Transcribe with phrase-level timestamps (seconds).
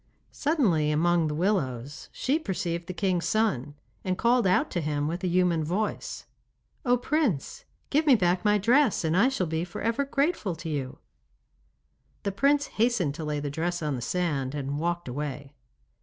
[0.31, 5.23] Suddenly, among the willows, she perceived the king's son, and called out to him with
[5.23, 6.25] a human voice:
[6.83, 10.69] 'Oh Prince, give me back my dress, and I shall be for ever grateful to
[10.69, 10.97] you.'
[12.23, 15.53] The prince hastened to lay the dress on the sand, and walked away.